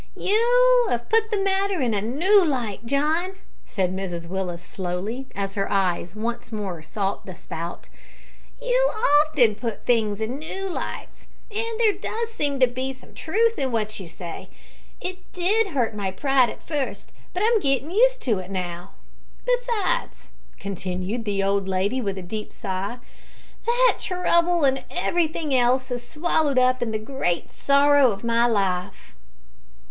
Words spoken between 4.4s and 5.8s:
slowly, as her